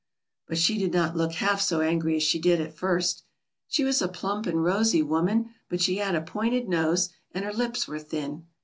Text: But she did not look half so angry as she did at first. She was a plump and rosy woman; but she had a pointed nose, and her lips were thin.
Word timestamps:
But 0.47 0.57
she 0.57 0.79
did 0.79 0.93
not 0.95 1.15
look 1.15 1.33
half 1.33 1.61
so 1.61 1.81
angry 1.81 2.15
as 2.15 2.23
she 2.23 2.39
did 2.39 2.59
at 2.59 2.73
first. 2.75 3.21
She 3.67 3.83
was 3.83 4.01
a 4.01 4.07
plump 4.07 4.47
and 4.47 4.63
rosy 4.63 5.03
woman; 5.03 5.51
but 5.69 5.79
she 5.79 5.97
had 5.97 6.15
a 6.15 6.21
pointed 6.21 6.67
nose, 6.67 7.09
and 7.35 7.45
her 7.45 7.53
lips 7.53 7.87
were 7.87 7.99
thin. 7.99 8.47